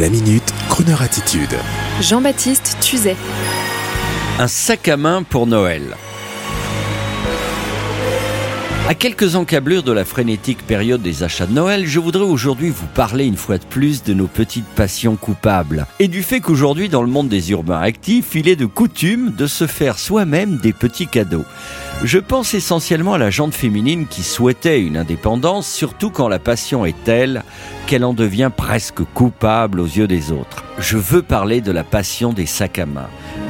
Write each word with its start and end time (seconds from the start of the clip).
La 0.00 0.08
minute, 0.08 0.54
Kroneur 0.70 1.02
attitude. 1.02 1.54
Jean-Baptiste 2.00 2.78
Tuzet. 2.80 3.14
Un 4.38 4.48
sac 4.48 4.88
à 4.88 4.96
main 4.96 5.22
pour 5.22 5.46
Noël. 5.46 5.98
À 8.88 8.94
quelques 8.94 9.36
encablures 9.36 9.84
de 9.84 9.92
la 9.92 10.04
frénétique 10.04 10.66
période 10.66 11.02
des 11.02 11.22
achats 11.22 11.46
de 11.46 11.52
Noël, 11.52 11.86
je 11.86 12.00
voudrais 12.00 12.24
aujourd'hui 12.24 12.70
vous 12.70 12.88
parler 12.88 13.24
une 13.26 13.36
fois 13.36 13.58
de 13.58 13.64
plus 13.64 14.02
de 14.02 14.12
nos 14.12 14.26
petites 14.26 14.66
passions 14.66 15.14
coupables 15.14 15.86
et 16.00 16.08
du 16.08 16.24
fait 16.24 16.40
qu'aujourd'hui 16.40 16.88
dans 16.88 17.02
le 17.02 17.08
monde 17.08 17.28
des 17.28 17.52
urbains 17.52 17.80
actifs, 17.80 18.34
il 18.34 18.48
est 18.48 18.56
de 18.56 18.66
coutume 18.66 19.30
de 19.30 19.46
se 19.46 19.68
faire 19.68 20.00
soi-même 20.00 20.56
des 20.56 20.72
petits 20.72 21.06
cadeaux. 21.06 21.44
Je 22.02 22.18
pense 22.18 22.54
essentiellement 22.54 23.14
à 23.14 23.18
la 23.18 23.30
jante 23.30 23.54
féminine 23.54 24.08
qui 24.08 24.24
souhaitait 24.24 24.80
une 24.80 24.96
indépendance, 24.96 25.72
surtout 25.72 26.10
quand 26.10 26.26
la 26.26 26.40
passion 26.40 26.84
est 26.84 27.04
telle 27.04 27.44
qu'elle 27.86 28.04
en 28.04 28.14
devient 28.14 28.50
presque 28.54 29.04
coupable 29.14 29.78
aux 29.78 29.86
yeux 29.86 30.08
des 30.08 30.32
autres. 30.32 30.64
Je 30.78 30.98
veux 30.98 31.22
parler 31.22 31.60
de 31.60 31.70
la 31.70 31.84
passion 31.84 32.32
des 32.32 32.46
sacs. 32.46 32.80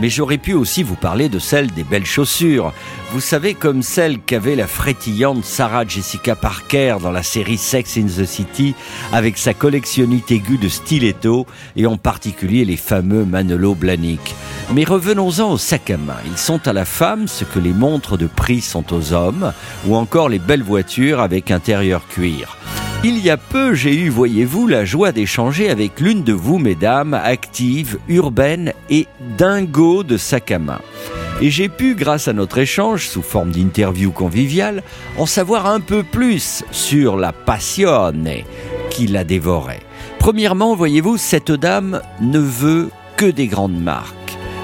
Mais 0.00 0.08
j'aurais 0.08 0.38
pu 0.38 0.54
aussi 0.54 0.82
vous 0.82 0.96
parler 0.96 1.28
de 1.28 1.38
celle 1.38 1.70
des 1.70 1.84
belles 1.84 2.06
chaussures. 2.06 2.72
Vous 3.12 3.20
savez, 3.20 3.54
comme 3.54 3.82
celle 3.82 4.18
qu'avait 4.18 4.56
la 4.56 4.66
frétillante 4.66 5.44
Sarah 5.44 5.86
Jessica 5.86 6.34
Parker 6.34 6.96
dans 7.00 7.12
la 7.12 7.22
série 7.22 7.56
Sex 7.56 7.98
in 7.98 8.06
the 8.06 8.24
City, 8.24 8.74
avec 9.12 9.38
sa 9.38 9.54
collectionnite 9.54 10.32
aiguë 10.32 10.58
de 10.58 10.68
stilettos 10.68 11.46
et 11.76 11.86
en 11.86 11.98
particulier 11.98 12.64
les 12.64 12.76
fameux 12.76 13.24
Manolo 13.24 13.74
Blahnik. 13.74 14.34
Mais 14.74 14.84
revenons-en 14.84 15.52
aux 15.52 15.58
sacs 15.58 15.90
à 15.90 15.98
main. 15.98 16.16
Ils 16.26 16.38
sont 16.38 16.66
à 16.66 16.72
la 16.72 16.84
femme 16.84 17.28
ce 17.28 17.44
que 17.44 17.58
les 17.58 17.72
montres 17.72 18.18
de 18.18 18.26
prix 18.26 18.60
sont 18.60 18.92
aux 18.92 19.12
hommes, 19.12 19.52
ou 19.86 19.94
encore 19.94 20.28
les 20.28 20.38
belles 20.38 20.62
voitures 20.62 21.20
avec 21.20 21.50
intérieur 21.50 22.08
cuir. 22.08 22.56
Il 23.04 23.18
y 23.18 23.30
a 23.30 23.36
peu, 23.36 23.74
j'ai 23.74 23.96
eu, 23.96 24.10
voyez-vous, 24.10 24.68
la 24.68 24.84
joie 24.84 25.10
d'échanger 25.10 25.68
avec 25.68 25.98
l'une 25.98 26.22
de 26.22 26.32
vous, 26.32 26.58
mesdames, 26.58 27.14
active, 27.14 27.98
urbaine 28.06 28.72
et 28.90 29.08
dingo 29.36 30.04
de 30.04 30.16
main. 30.58 30.80
Et 31.40 31.50
j'ai 31.50 31.68
pu, 31.68 31.96
grâce 31.96 32.28
à 32.28 32.32
notre 32.32 32.58
échange 32.58 33.08
sous 33.08 33.22
forme 33.22 33.50
d'interview 33.50 34.12
conviviale, 34.12 34.84
en 35.18 35.26
savoir 35.26 35.66
un 35.66 35.80
peu 35.80 36.04
plus 36.04 36.62
sur 36.70 37.16
la 37.16 37.32
passione 37.32 38.28
qui 38.88 39.08
la 39.08 39.24
dévorait. 39.24 39.82
Premièrement, 40.20 40.76
voyez-vous, 40.76 41.16
cette 41.16 41.50
dame 41.50 42.02
ne 42.20 42.38
veut 42.38 42.88
que 43.16 43.26
des 43.26 43.48
grandes 43.48 43.82
marques 43.82 44.14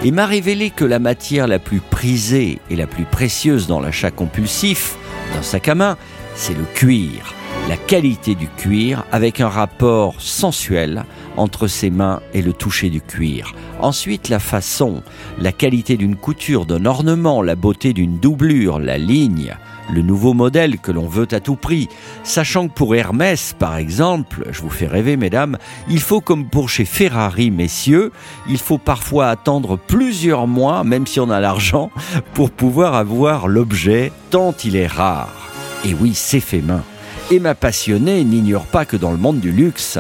et 0.04 0.12
m'a 0.12 0.26
révélé 0.26 0.70
que 0.70 0.84
la 0.84 1.00
matière 1.00 1.48
la 1.48 1.58
plus 1.58 1.80
prisée 1.80 2.60
et 2.70 2.76
la 2.76 2.86
plus 2.86 3.04
précieuse 3.04 3.66
dans 3.66 3.80
l'achat 3.80 4.12
compulsif 4.12 4.94
d'un 5.34 5.42
sac 5.42 5.66
à 5.66 5.74
main, 5.74 5.96
c'est 6.36 6.56
le 6.56 6.64
cuir 6.74 7.34
la 7.68 7.76
qualité 7.76 8.34
du 8.34 8.48
cuir 8.48 9.04
avec 9.12 9.42
un 9.42 9.48
rapport 9.48 10.14
sensuel 10.22 11.04
entre 11.36 11.66
ses 11.66 11.90
mains 11.90 12.20
et 12.32 12.40
le 12.40 12.54
toucher 12.54 12.88
du 12.88 13.02
cuir. 13.02 13.54
Ensuite, 13.80 14.30
la 14.30 14.38
façon, 14.38 15.02
la 15.38 15.52
qualité 15.52 15.98
d'une 15.98 16.16
couture, 16.16 16.64
d'un 16.64 16.86
ornement, 16.86 17.42
la 17.42 17.56
beauté 17.56 17.92
d'une 17.92 18.18
doublure, 18.18 18.78
la 18.78 18.96
ligne, 18.96 19.54
le 19.92 20.00
nouveau 20.00 20.32
modèle 20.32 20.78
que 20.78 20.92
l'on 20.92 21.06
veut 21.06 21.28
à 21.30 21.40
tout 21.40 21.56
prix. 21.56 21.90
Sachant 22.24 22.68
que 22.68 22.72
pour 22.72 22.94
Hermès, 22.94 23.54
par 23.58 23.76
exemple, 23.76 24.46
je 24.50 24.62
vous 24.62 24.70
fais 24.70 24.86
rêver, 24.86 25.18
mesdames, 25.18 25.58
il 25.90 26.00
faut 26.00 26.22
comme 26.22 26.46
pour 26.46 26.70
chez 26.70 26.86
Ferrari, 26.86 27.50
messieurs, 27.50 28.12
il 28.48 28.58
faut 28.58 28.78
parfois 28.78 29.28
attendre 29.28 29.76
plusieurs 29.76 30.46
mois, 30.46 30.84
même 30.84 31.06
si 31.06 31.20
on 31.20 31.28
a 31.28 31.38
l'argent, 31.38 31.90
pour 32.32 32.50
pouvoir 32.50 32.94
avoir 32.94 33.46
l'objet, 33.46 34.10
tant 34.30 34.54
il 34.64 34.74
est 34.74 34.86
rare. 34.86 35.50
Et 35.84 35.92
oui, 35.92 36.12
c'est 36.14 36.40
fait 36.40 36.62
main 36.62 36.82
et 37.30 37.40
ma 37.40 37.54
passionnée 37.54 38.24
n'ignore 38.24 38.64
pas 38.66 38.84
que 38.84 38.96
dans 38.96 39.10
le 39.10 39.16
monde 39.16 39.40
du 39.40 39.52
luxe, 39.52 39.98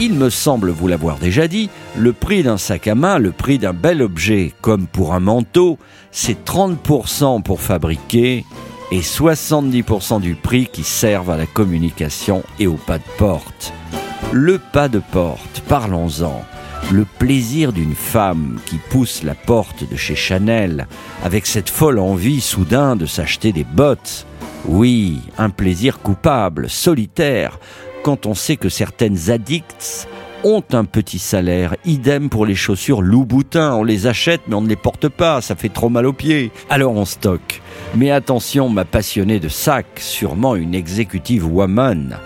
il 0.00 0.14
me 0.14 0.28
semble 0.28 0.70
vous 0.70 0.88
l'avoir 0.88 1.18
déjà 1.18 1.46
dit, 1.46 1.70
le 1.96 2.12
prix 2.12 2.42
d'un 2.42 2.58
sac 2.58 2.88
à 2.88 2.94
main, 2.94 3.18
le 3.18 3.30
prix 3.30 3.58
d'un 3.58 3.72
bel 3.72 4.02
objet, 4.02 4.52
comme 4.60 4.86
pour 4.86 5.14
un 5.14 5.20
manteau, 5.20 5.78
c'est 6.10 6.44
30% 6.44 7.42
pour 7.42 7.60
fabriquer 7.60 8.44
et 8.90 9.00
70% 9.00 10.20
du 10.20 10.34
prix 10.34 10.66
qui 10.66 10.82
servent 10.82 11.30
à 11.30 11.36
la 11.36 11.46
communication 11.46 12.42
et 12.58 12.66
au 12.66 12.74
pas 12.74 12.98
de 12.98 13.04
porte. 13.18 13.72
Le 14.32 14.58
pas 14.58 14.88
de 14.88 15.00
porte, 15.12 15.62
parlons-en. 15.68 16.42
Le 16.90 17.04
plaisir 17.04 17.72
d'une 17.72 17.94
femme 17.94 18.58
qui 18.66 18.76
pousse 18.76 19.22
la 19.22 19.34
porte 19.34 19.88
de 19.88 19.96
chez 19.96 20.16
Chanel 20.16 20.86
avec 21.24 21.46
cette 21.46 21.70
folle 21.70 21.98
envie 21.98 22.40
soudain 22.40 22.94
de 22.94 23.06
s'acheter 23.06 23.52
des 23.52 23.64
bottes 23.64 24.26
oui, 24.66 25.20
un 25.38 25.50
plaisir 25.50 26.00
coupable, 26.00 26.70
solitaire, 26.70 27.58
quand 28.02 28.26
on 28.26 28.34
sait 28.34 28.56
que 28.56 28.68
certaines 28.68 29.30
addicts 29.30 30.08
ont 30.44 30.62
un 30.72 30.84
petit 30.84 31.18
salaire. 31.18 31.74
Idem 31.84 32.28
pour 32.28 32.44
les 32.46 32.54
chaussures 32.54 33.02
Louboutin. 33.02 33.74
On 33.74 33.82
les 33.82 34.06
achète 34.06 34.42
mais 34.46 34.54
on 34.54 34.60
ne 34.60 34.68
les 34.68 34.76
porte 34.76 35.08
pas, 35.08 35.40
ça 35.40 35.56
fait 35.56 35.70
trop 35.70 35.88
mal 35.88 36.06
aux 36.06 36.12
pieds. 36.12 36.52
Alors 36.68 36.92
on 36.92 37.04
stocke. 37.04 37.62
Mais 37.94 38.10
attention, 38.10 38.68
ma 38.68 38.84
passionnée 38.84 39.40
de 39.40 39.48
sac, 39.48 39.86
sûrement 39.96 40.54
une 40.54 40.74
executive 40.74 41.46
woman, 41.46 42.18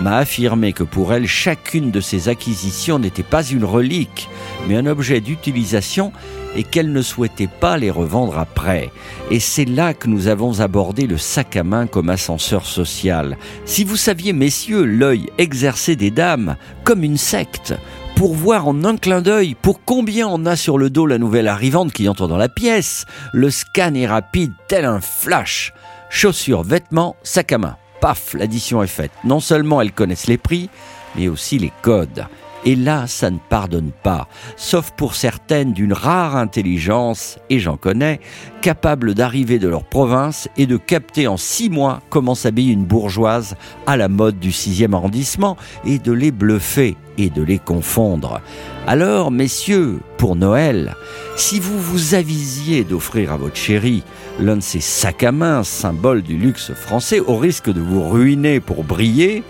m'a 0.00 0.18
affirmé 0.18 0.72
que 0.72 0.84
pour 0.84 1.12
elle, 1.12 1.26
chacune 1.26 1.90
de 1.90 2.00
ses 2.00 2.28
acquisitions 2.28 2.98
n'était 2.98 3.22
pas 3.22 3.44
une 3.44 3.64
relique, 3.64 4.28
mais 4.68 4.76
un 4.76 4.86
objet 4.86 5.20
d'utilisation 5.20 6.12
et 6.56 6.64
qu'elle 6.64 6.92
ne 6.92 7.02
souhaitait 7.02 7.48
pas 7.48 7.76
les 7.76 7.90
revendre 7.90 8.38
après. 8.38 8.90
Et 9.30 9.40
c'est 9.40 9.64
là 9.64 9.94
que 9.94 10.08
nous 10.08 10.28
avons 10.28 10.60
abordé 10.60 11.06
le 11.06 11.18
sac 11.18 11.56
à 11.56 11.62
main 11.62 11.86
comme 11.86 12.10
ascenseur 12.10 12.66
social. 12.66 13.36
Si 13.64 13.84
vous 13.84 13.96
saviez, 13.96 14.32
messieurs, 14.32 14.84
l'œil 14.84 15.28
exercé 15.38 15.94
des 15.94 16.10
dames 16.10 16.56
comme 16.84 17.04
une 17.04 17.18
secte, 17.18 17.74
pour 18.16 18.34
voir 18.34 18.66
en 18.66 18.84
un 18.84 18.96
clin 18.96 19.20
d'œil 19.20 19.54
pour 19.54 19.84
combien 19.84 20.26
on 20.26 20.46
a 20.46 20.56
sur 20.56 20.78
le 20.78 20.88
dos 20.88 21.06
la 21.06 21.18
nouvelle 21.18 21.48
arrivante 21.48 21.92
qui 21.92 22.08
entre 22.08 22.26
dans 22.26 22.38
la 22.38 22.48
pièce. 22.48 23.04
Le 23.34 23.50
scan 23.50 23.94
est 23.94 24.06
rapide, 24.06 24.52
tel 24.68 24.86
un 24.86 25.00
flash. 25.00 25.74
Chaussures, 26.08 26.62
vêtements, 26.62 27.16
sac 27.22 27.52
à 27.52 27.58
main. 27.58 27.76
Paf, 28.00 28.32
l'addition 28.32 28.82
est 28.82 28.86
faite. 28.86 29.12
Non 29.24 29.40
seulement 29.40 29.82
elles 29.82 29.92
connaissent 29.92 30.28
les 30.28 30.38
prix, 30.38 30.70
mais 31.14 31.28
aussi 31.28 31.58
les 31.58 31.72
codes. 31.82 32.26
Et 32.66 32.74
là, 32.74 33.06
ça 33.06 33.30
ne 33.30 33.38
pardonne 33.38 33.92
pas, 34.02 34.26
sauf 34.56 34.90
pour 34.90 35.14
certaines 35.14 35.72
d'une 35.72 35.92
rare 35.92 36.34
intelligence, 36.34 37.38
et 37.48 37.60
j'en 37.60 37.76
connais, 37.76 38.18
capables 38.60 39.14
d'arriver 39.14 39.60
de 39.60 39.68
leur 39.68 39.84
province 39.84 40.48
et 40.56 40.66
de 40.66 40.76
capter 40.76 41.28
en 41.28 41.36
six 41.36 41.70
mois 41.70 42.00
comment 42.10 42.34
s'habille 42.34 42.72
une 42.72 42.84
bourgeoise 42.84 43.54
à 43.86 43.96
la 43.96 44.08
mode 44.08 44.40
du 44.40 44.50
sixième 44.50 44.94
arrondissement 44.94 45.56
et 45.84 46.00
de 46.00 46.10
les 46.10 46.32
bluffer 46.32 46.96
et 47.18 47.30
de 47.30 47.40
les 47.40 47.60
confondre. 47.60 48.40
Alors, 48.88 49.30
messieurs, 49.30 50.00
pour 50.18 50.34
Noël, 50.34 50.96
si 51.36 51.60
vous 51.60 51.78
vous 51.78 52.14
avisiez 52.14 52.82
d'offrir 52.82 53.30
à 53.30 53.36
votre 53.36 53.56
chérie 53.56 54.02
l'un 54.40 54.56
de 54.56 54.60
ces 54.60 54.80
sacs 54.80 55.22
à 55.22 55.30
main, 55.30 55.62
symbole 55.62 56.22
du 56.22 56.36
luxe 56.36 56.72
français, 56.72 57.20
au 57.20 57.36
risque 57.36 57.72
de 57.72 57.80
vous 57.80 58.08
ruiner 58.08 58.58
pour 58.58 58.82
briller, 58.82 59.44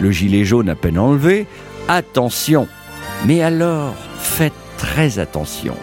le 0.00 0.10
gilet 0.10 0.44
jaune 0.44 0.68
à 0.68 0.74
peine 0.74 0.98
enlevé, 0.98 1.46
attention. 1.88 2.68
Mais 3.26 3.42
alors, 3.42 3.94
faites 4.18 4.52
très 4.78 5.18
attention. 5.18 5.74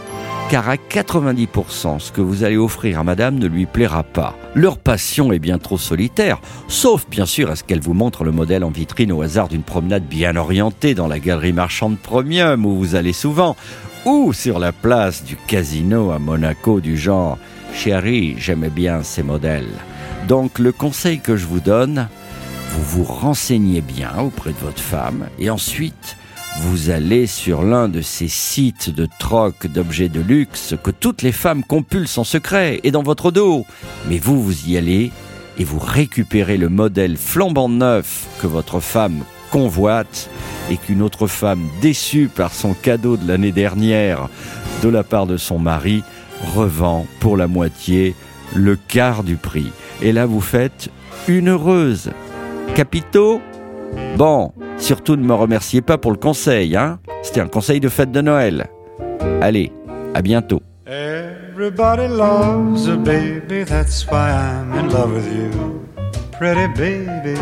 Car 0.49 0.69
à 0.69 0.75
90%, 0.75 1.99
ce 1.99 2.11
que 2.11 2.21
vous 2.21 2.43
allez 2.43 2.57
offrir 2.57 2.99
à 2.99 3.03
madame 3.03 3.39
ne 3.39 3.47
lui 3.47 3.65
plaira 3.65 4.03
pas. 4.03 4.37
Leur 4.53 4.77
passion 4.77 5.31
est 5.31 5.39
bien 5.39 5.57
trop 5.57 5.77
solitaire, 5.77 6.39
sauf 6.67 7.07
bien 7.09 7.25
sûr 7.25 7.49
à 7.49 7.55
ce 7.55 7.63
qu'elle 7.63 7.79
vous 7.79 7.93
montre 7.93 8.23
le 8.23 8.31
modèle 8.31 8.63
en 8.63 8.69
vitrine 8.69 9.11
au 9.11 9.21
hasard 9.21 9.47
d'une 9.47 9.63
promenade 9.63 10.03
bien 10.03 10.35
orientée 10.35 10.93
dans 10.93 11.07
la 11.07 11.19
galerie 11.19 11.53
marchande 11.53 11.97
Premium 11.97 12.65
où 12.65 12.75
vous 12.75 12.95
allez 12.95 13.13
souvent, 13.13 13.55
ou 14.05 14.33
sur 14.33 14.59
la 14.59 14.71
place 14.71 15.23
du 15.23 15.37
casino 15.37 16.11
à 16.11 16.19
Monaco 16.19 16.81
du 16.81 16.97
genre 16.97 17.37
Chérie, 17.73 18.35
j'aimais 18.37 18.69
bien 18.69 19.01
ces 19.01 19.23
modèles. 19.23 19.71
Donc 20.27 20.59
le 20.59 20.71
conseil 20.71 21.19
que 21.19 21.35
je 21.35 21.47
vous 21.47 21.61
donne, 21.61 22.07
vous 22.73 22.83
vous 22.83 23.03
renseignez 23.03 23.81
bien 23.81 24.17
auprès 24.19 24.51
de 24.51 24.57
votre 24.57 24.81
femme 24.81 25.27
et 25.37 25.51
ensuite 25.51 26.17
vous 26.61 26.89
allez 26.89 27.27
sur 27.27 27.63
l'un 27.63 27.87
de 27.87 28.01
ces 28.01 28.27
sites 28.27 28.89
de 28.89 29.07
troc 29.19 29.67
d'objets 29.67 30.09
de 30.09 30.21
luxe 30.21 30.75
que 30.83 30.91
toutes 30.91 31.21
les 31.21 31.31
femmes 31.31 31.63
compulsent 31.63 32.17
en 32.17 32.23
secret 32.23 32.79
et 32.83 32.91
dans 32.91 33.03
votre 33.03 33.31
dos. 33.31 33.65
Mais 34.07 34.17
vous, 34.17 34.41
vous 34.41 34.67
y 34.67 34.77
allez 34.77 35.11
et 35.57 35.63
vous 35.63 35.79
récupérez 35.79 36.57
le 36.57 36.69
modèle 36.69 37.17
flambant 37.17 37.69
neuf 37.69 38.27
que 38.41 38.47
votre 38.47 38.79
femme 38.79 39.23
convoite 39.51 40.29
et 40.71 40.77
qu'une 40.77 41.03
autre 41.03 41.27
femme 41.27 41.67
déçue 41.81 42.27
par 42.27 42.53
son 42.53 42.73
cadeau 42.73 43.17
de 43.17 43.27
l'année 43.27 43.51
dernière 43.51 44.29
de 44.81 44.89
la 44.89 45.03
part 45.03 45.27
de 45.27 45.37
son 45.37 45.59
mari 45.59 46.03
revend 46.55 47.05
pour 47.19 47.37
la 47.37 47.47
moitié 47.47 48.15
le 48.55 48.75
quart 48.75 49.23
du 49.23 49.35
prix. 49.35 49.71
Et 50.01 50.11
là, 50.11 50.25
vous 50.25 50.41
faites 50.41 50.89
une 51.27 51.49
heureuse. 51.49 52.11
Capitaux 52.75 53.41
Bon, 54.17 54.51
surtout 54.77 55.15
ne 55.15 55.23
me 55.23 55.33
remerciez 55.33 55.81
pas 55.81 55.97
pour 55.97 56.11
le 56.11 56.17
conseil, 56.17 56.75
hein 56.75 56.99
C'était 57.21 57.41
un 57.41 57.47
conseil 57.47 57.79
de 57.79 57.89
fête 57.89 58.11
de 58.11 58.21
Noël. 58.21 58.67
Allez, 59.41 59.71
à 60.13 60.21
bientôt. 60.21 60.61
Everybody 60.85 62.07
loves 62.07 62.87
a 62.87 62.97
baby, 62.97 63.63
that's 63.63 64.05
why 64.07 64.31
I'm 64.31 64.73
in 64.73 64.89
love 64.89 65.13
with 65.13 65.27
you. 65.27 65.81
Pretty 66.31 66.67
baby, 66.75 67.35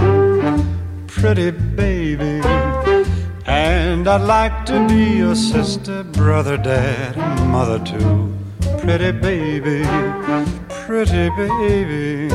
pretty 1.07 1.51
baby. 1.51 2.41
And 3.47 4.07
I'd 4.07 4.21
like 4.21 4.65
to 4.65 4.85
be 4.87 5.17
your 5.17 5.35
sister, 5.35 6.03
brother, 6.03 6.57
dad, 6.57 7.17
and 7.17 7.49
mother 7.49 7.79
too. 7.79 8.31
Pretty 8.79 9.11
baby, 9.11 9.83
pretty 10.85 11.29
baby. 11.35 12.29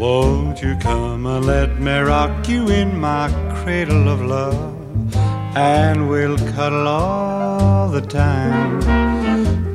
Won't 0.00 0.62
you 0.62 0.76
come 0.76 1.26
and 1.26 1.44
let 1.44 1.78
me 1.78 1.98
rock 1.98 2.48
you 2.48 2.70
in 2.70 2.98
my 2.98 3.28
cradle 3.56 4.08
of 4.08 4.22
love? 4.22 4.74
And 5.54 6.08
we'll 6.08 6.38
cuddle 6.54 6.88
all 6.88 7.90
the 7.90 8.00
time. 8.00 8.80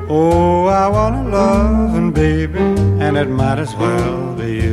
Oh, 0.10 0.66
I 0.66 0.88
wanna 0.88 1.30
love 1.30 1.94
and 1.94 2.12
baby, 2.12 2.57
and 2.57 3.18
it 3.18 3.30
might 3.30 3.60
as 3.60 3.75
well 3.75 4.33
be 4.33 4.64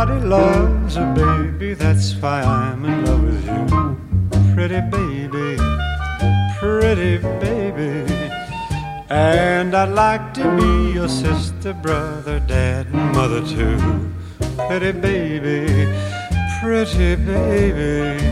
Everybody 0.00 0.28
loves 0.28 0.96
a 0.96 1.06
baby, 1.12 1.74
that's 1.74 2.14
why 2.14 2.42
I'm 2.42 2.84
in 2.84 3.04
love 3.04 3.24
with 3.24 3.44
you. 3.44 4.54
Pretty 4.54 4.80
baby, 4.80 5.58
pretty 6.60 7.18
baby. 7.42 8.06
And 9.10 9.74
I'd 9.74 9.88
like 9.88 10.32
to 10.34 10.56
be 10.56 10.92
your 10.92 11.08
sister, 11.08 11.72
brother, 11.72 12.38
dad, 12.38 12.86
and 12.92 13.12
mother 13.12 13.40
too. 13.44 13.76
Pretty 14.68 14.92
baby, 14.92 15.66
pretty 16.60 17.16
baby. 17.16 18.22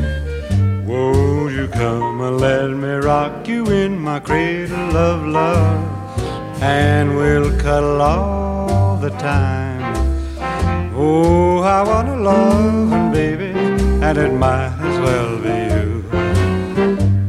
Won't 0.86 1.52
you 1.52 1.66
come 1.66 2.20
and 2.20 2.38
let 2.38 2.70
me 2.70 2.90
rock 2.90 3.48
you 3.48 3.66
in 3.66 3.98
my 3.98 4.20
cradle 4.20 4.96
of 4.96 5.26
love? 5.26 6.62
And 6.62 7.16
we'll 7.16 7.50
cuddle 7.58 8.00
all 8.00 8.98
the 8.98 9.10
time. 9.10 9.75
Oh, 10.98 11.60
I 11.60 11.82
wanna 11.82 12.16
love 12.16 12.92
and 12.92 13.12
baby, 13.12 13.52
and 14.02 14.16
it 14.18 14.32
might 14.32 14.72
as 14.80 14.98
well 15.00 15.36
be 15.38 15.56
you. 15.74 16.02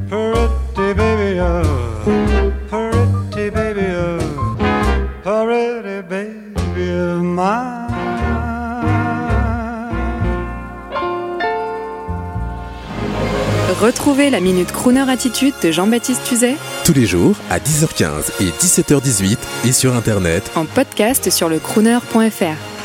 Pretty 0.10 0.94
baby, 0.94 1.40
oh, 1.42 2.54
pretty 2.70 3.50
baby, 3.50 3.88
oh, 3.92 4.56
pretty 5.24 6.02
baby 6.08 6.90
of 6.92 7.22
mine. 7.22 7.88
Retrouvez 13.82 14.30
la 14.30 14.40
Minute 14.40 14.72
Crooner 14.72 15.10
Attitude 15.10 15.54
de 15.62 15.72
Jean-Baptiste 15.72 16.24
Tuzet 16.24 16.56
Tous 16.84 16.94
les 16.94 17.06
jours 17.06 17.36
à 17.52 17.60
10h15 17.60 18.32
et 18.42 18.50
17h18 18.50 19.38
et 19.68 19.72
sur 19.72 19.94
Internet 19.96 20.50
en 20.56 20.66
podcast 20.66 21.30
sur 21.30 21.48
le 21.50 21.60
crooner.fr. 21.60 22.77